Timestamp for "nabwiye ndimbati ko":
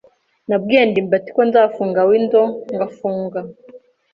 0.47-1.41